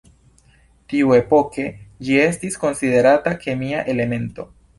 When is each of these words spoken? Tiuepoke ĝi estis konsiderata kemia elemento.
Tiuepoke 0.93 1.65
ĝi 2.07 2.17
estis 2.23 2.59
konsiderata 2.65 3.35
kemia 3.45 3.85
elemento. 3.95 4.49